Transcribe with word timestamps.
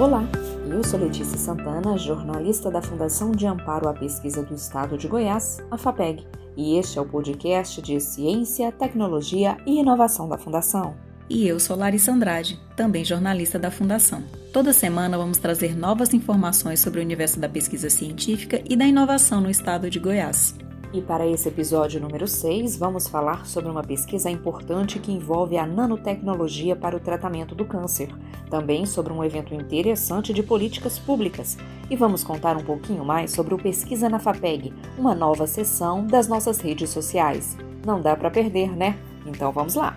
Olá, 0.00 0.22
eu 0.70 0.84
sou 0.84 1.00
Letícia 1.00 1.36
Santana, 1.36 1.98
jornalista 1.98 2.70
da 2.70 2.80
Fundação 2.80 3.32
de 3.32 3.48
Amparo 3.48 3.88
à 3.88 3.92
Pesquisa 3.92 4.44
do 4.44 4.54
Estado 4.54 4.96
de 4.96 5.08
Goiás, 5.08 5.58
a 5.72 5.76
FAPEG, 5.76 6.24
e 6.56 6.78
este 6.78 7.00
é 7.00 7.02
o 7.02 7.04
podcast 7.04 7.82
de 7.82 7.98
Ciência, 7.98 8.70
Tecnologia 8.70 9.56
e 9.66 9.80
Inovação 9.80 10.28
da 10.28 10.38
Fundação. 10.38 10.94
E 11.28 11.48
eu 11.48 11.58
sou 11.58 11.76
Larissa 11.76 12.12
Andrade, 12.12 12.60
também 12.76 13.04
jornalista 13.04 13.58
da 13.58 13.72
Fundação. 13.72 14.22
Toda 14.52 14.72
semana 14.72 15.18
vamos 15.18 15.38
trazer 15.38 15.76
novas 15.76 16.14
informações 16.14 16.78
sobre 16.78 17.00
o 17.00 17.02
universo 17.02 17.40
da 17.40 17.48
pesquisa 17.48 17.90
científica 17.90 18.62
e 18.70 18.76
da 18.76 18.86
inovação 18.86 19.40
no 19.40 19.50
estado 19.50 19.90
de 19.90 19.98
Goiás. 19.98 20.54
E 20.90 21.02
para 21.02 21.26
esse 21.26 21.46
episódio 21.48 22.00
número 22.00 22.26
6, 22.26 22.76
vamos 22.76 23.06
falar 23.06 23.44
sobre 23.44 23.70
uma 23.70 23.82
pesquisa 23.82 24.30
importante 24.30 24.98
que 24.98 25.12
envolve 25.12 25.58
a 25.58 25.66
nanotecnologia 25.66 26.74
para 26.74 26.96
o 26.96 27.00
tratamento 27.00 27.54
do 27.54 27.66
câncer, 27.66 28.08
também 28.48 28.86
sobre 28.86 29.12
um 29.12 29.22
evento 29.22 29.54
interessante 29.54 30.32
de 30.32 30.42
políticas 30.42 30.98
públicas. 30.98 31.58
E 31.90 31.96
vamos 31.96 32.24
contar 32.24 32.56
um 32.56 32.64
pouquinho 32.64 33.04
mais 33.04 33.32
sobre 33.32 33.52
o 33.52 33.58
Pesquisa 33.58 34.08
na 34.08 34.18
FAPEG, 34.18 34.72
uma 34.96 35.14
nova 35.14 35.46
sessão 35.46 36.06
das 36.06 36.26
nossas 36.26 36.58
redes 36.58 36.88
sociais. 36.88 37.54
Não 37.84 38.00
dá 38.00 38.16
para 38.16 38.30
perder, 38.30 38.74
né? 38.74 38.96
Então 39.26 39.52
vamos 39.52 39.74
lá! 39.74 39.94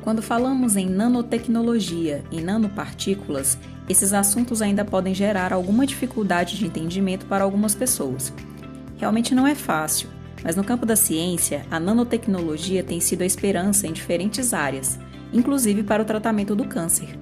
Quando 0.00 0.22
falamos 0.22 0.74
em 0.74 0.88
nanotecnologia 0.88 2.24
e 2.32 2.40
nanopartículas, 2.40 3.58
esses 3.88 4.14
assuntos 4.14 4.62
ainda 4.62 4.86
podem 4.86 5.14
gerar 5.14 5.52
alguma 5.52 5.86
dificuldade 5.86 6.56
de 6.56 6.66
entendimento 6.66 7.26
para 7.26 7.44
algumas 7.44 7.74
pessoas. 7.74 8.32
Realmente 9.02 9.34
não 9.34 9.48
é 9.48 9.56
fácil, 9.56 10.08
mas 10.44 10.54
no 10.54 10.62
campo 10.62 10.86
da 10.86 10.94
ciência, 10.94 11.66
a 11.68 11.80
nanotecnologia 11.80 12.84
tem 12.84 13.00
sido 13.00 13.22
a 13.22 13.26
esperança 13.26 13.84
em 13.84 13.92
diferentes 13.92 14.54
áreas, 14.54 14.96
inclusive 15.32 15.82
para 15.82 16.04
o 16.04 16.04
tratamento 16.04 16.54
do 16.54 16.64
câncer. 16.68 17.18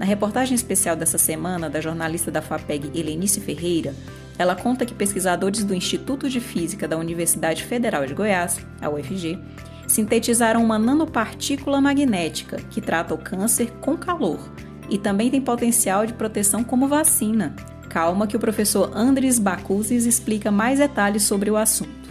Na 0.00 0.04
reportagem 0.04 0.56
especial 0.56 0.96
dessa 0.96 1.18
semana 1.18 1.70
da 1.70 1.80
jornalista 1.80 2.28
da 2.28 2.42
FAPEG 2.42 2.90
Helenice 2.92 3.40
Ferreira, 3.40 3.94
ela 4.36 4.56
conta 4.56 4.84
que 4.84 4.92
pesquisadores 4.92 5.62
do 5.62 5.72
Instituto 5.72 6.28
de 6.28 6.40
Física 6.40 6.88
da 6.88 6.98
Universidade 6.98 7.62
Federal 7.62 8.04
de 8.04 8.14
Goiás, 8.14 8.58
a 8.80 8.90
UFG, 8.90 9.38
sintetizaram 9.86 10.60
uma 10.60 10.76
nanopartícula 10.76 11.80
magnética 11.80 12.56
que 12.68 12.80
trata 12.80 13.14
o 13.14 13.18
câncer 13.18 13.70
com 13.80 13.96
calor 13.96 14.40
e 14.90 14.98
também 14.98 15.30
tem 15.30 15.40
potencial 15.40 16.04
de 16.04 16.14
proteção 16.14 16.64
como 16.64 16.88
vacina, 16.88 17.54
calma 17.92 18.26
que 18.26 18.34
o 18.34 18.40
professor 18.40 18.90
Andres 18.94 19.38
Bacuzes 19.38 20.06
explica 20.06 20.50
mais 20.50 20.78
detalhes 20.78 21.24
sobre 21.24 21.50
o 21.50 21.58
assunto. 21.58 22.10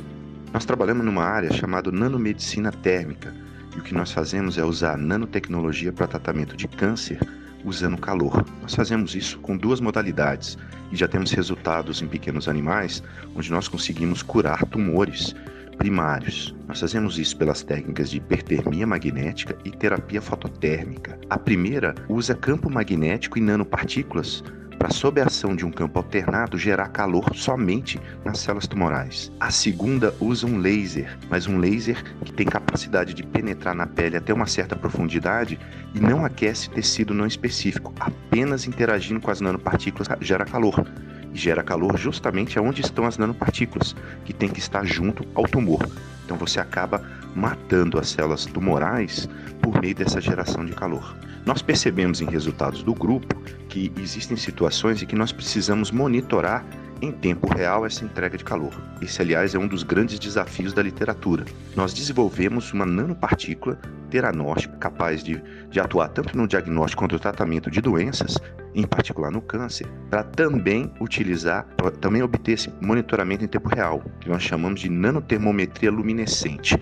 Nós 0.54 0.64
trabalhamos 0.64 1.04
numa 1.04 1.24
área 1.24 1.52
chamada 1.52 1.92
nanomedicina 1.92 2.72
térmica, 2.72 3.34
e 3.76 3.80
o 3.80 3.82
que 3.82 3.92
nós 3.92 4.12
fazemos 4.12 4.60
é 4.60 4.64
usar 4.64 4.96
nanotecnologia 4.96 5.92
para 5.92 6.06
tratamento 6.06 6.56
de 6.56 6.68
câncer 6.68 7.18
usando 7.66 7.98
calor. 7.98 8.46
Nós 8.62 8.76
fazemos 8.76 9.16
isso 9.16 9.40
com 9.40 9.58
duas 9.58 9.82
modalidades 9.82 10.56
e 10.92 10.96
já 10.96 11.08
temos 11.08 11.32
resultados 11.32 12.00
em 12.04 12.08
pequenos 12.08 12.48
animais 12.48 13.02
onde 13.36 13.52
nós 13.52 13.68
conseguimos 13.68 14.22
curar 14.22 14.64
tumores 14.66 15.34
primários. 15.80 16.54
Nós 16.68 16.80
fazemos 16.80 17.18
isso 17.18 17.36
pelas 17.38 17.64
técnicas 17.64 18.12
de 18.12 18.18
hipertermia 18.18 18.86
magnética 18.86 19.58
e 19.66 19.72
terapia 19.72 20.22
fototérmica. 20.22 21.20
A 21.28 21.40
primeira 21.40 21.96
usa 22.08 22.36
campo 22.36 22.70
magnético 22.70 23.40
e 23.40 23.42
nanopartículas 23.42 24.44
para, 24.82 24.90
sob 24.92 25.22
a 25.22 25.26
ação 25.26 25.56
de 25.56 25.64
um 25.64 25.72
campo 25.72 26.00
alternado, 26.00 26.58
gerar 26.58 26.88
calor 26.88 27.36
somente 27.36 28.00
nas 28.26 28.40
células 28.40 28.66
tumorais. 28.66 29.32
A 29.40 29.52
segunda 29.52 30.16
usa 30.20 30.48
um 30.48 30.58
laser, 30.58 31.20
mas 31.30 31.46
um 31.46 31.60
laser 31.60 32.04
que 32.26 32.34
tem 32.34 32.48
capacidade 32.48 33.14
de 33.14 33.22
penetrar 33.22 33.76
na 33.76 33.86
pele 33.86 34.18
até 34.18 34.34
uma 34.34 34.48
certa 34.48 34.76
profundidade 34.76 35.60
e 35.94 36.00
não 36.00 36.26
aquece 36.26 36.68
tecido 36.68 37.14
não 37.14 37.28
específico, 37.28 37.94
apenas 38.00 38.66
interagindo 38.66 39.22
com 39.22 39.30
as 39.30 39.40
nanopartículas 39.40 40.08
gera 40.20 40.46
calor. 40.46 40.84
E 41.32 41.38
gera 41.38 41.62
calor 41.62 41.96
justamente 41.96 42.60
onde 42.60 42.82
estão 42.82 43.06
as 43.06 43.20
nanopartículas, 43.20 43.96
que 44.26 44.34
tem 44.34 44.50
que 44.50 44.60
estar 44.60 44.84
junto 44.84 45.28
ao 45.36 45.44
tumor. 45.44 45.88
Então 46.26 46.38
você 46.38 46.60
acaba 46.60 47.02
matando 47.36 48.00
as 48.00 48.10
células 48.10 48.46
tumorais 48.46 49.28
por 49.62 49.80
meio 49.82 49.96
dessa 49.96 50.20
geração 50.20 50.66
de 50.66 50.74
calor. 50.74 51.16
Nós 51.46 51.62
percebemos 51.62 52.22
em 52.22 52.26
resultados 52.26 52.84
do 52.84 52.94
grupo 52.94 53.36
que 53.68 53.92
existem 53.98 54.38
situações 54.38 55.02
em 55.02 55.06
que 55.06 55.16
nós 55.16 55.32
precisamos 55.32 55.92
monitorar 55.92 56.64
em 57.02 57.12
tempo 57.12 57.52
real 57.52 57.86
essa 57.86 58.06
entrega 58.06 58.38
de 58.38 58.44
calor. 58.44 58.80
Esse, 59.02 59.22
aliás, 59.22 59.56
é 59.56 59.60
um 59.60 59.68
dos 59.68 59.84
grandes 59.84 60.20
desafios 60.20 60.72
da 60.72 60.84
literatura. 60.84 61.46
Nós 61.76 61.94
desenvolvemos 61.94 62.72
uma 62.72 62.86
nanopartícula 62.86 63.80
teranóstica 64.10 64.76
capaz 64.78 65.24
de, 65.24 65.42
de 65.70 65.80
atuar 65.80 66.10
tanto 66.10 66.38
no 66.38 66.48
diagnóstico 66.48 67.02
quanto 67.02 67.14
no 67.14 67.20
tratamento 67.20 67.72
de 67.72 67.82
doenças, 67.82 68.38
em 68.76 68.86
particular 68.86 69.32
no 69.32 69.42
câncer, 69.42 69.88
para 70.10 70.24
também 70.24 70.92
utilizar, 71.00 71.66
pra 71.76 71.90
também 71.90 72.22
obter 72.22 72.54
esse 72.54 72.70
monitoramento 72.82 73.44
em 73.44 73.48
tempo 73.48 73.70
real, 73.70 74.04
que 74.20 74.30
nós 74.30 74.44
chamamos 74.44 74.82
de 74.82 74.90
nanotermometria 74.90 75.90
luminescente. 75.90 76.78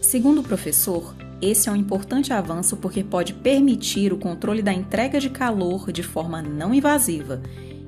Segundo 0.00 0.40
o 0.40 0.44
professor, 0.44 1.14
esse 1.40 1.68
é 1.68 1.72
um 1.72 1.76
importante 1.76 2.32
avanço 2.32 2.76
porque 2.76 3.04
pode 3.04 3.34
permitir 3.34 4.12
o 4.12 4.18
controle 4.18 4.62
da 4.62 4.72
entrega 4.72 5.20
de 5.20 5.30
calor 5.30 5.92
de 5.92 6.02
forma 6.02 6.42
não 6.42 6.74
invasiva 6.74 7.40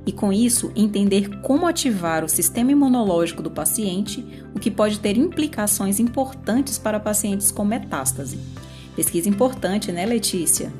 e, 0.07 0.13
com 0.13 0.33
isso, 0.33 0.71
entender 0.77 1.41
como 1.41 1.67
ativar 1.67 2.25
o 2.25 2.29
sistema 2.29 2.73
imunológico 2.73 3.43
do 3.43 3.51
paciente, 3.51 4.45
o 4.55 4.61
que 4.61 4.71
pode 4.71 5.01
ter 5.01 5.17
implicações 5.17 5.99
importantes 5.99 6.79
para 6.79 7.01
pacientes 7.01 7.51
com 7.51 7.65
metástase. 7.65 8.39
Pesquisa 8.95 9.29
importante, 9.29 9.91
né, 9.91 10.05
Letícia? 10.07 10.73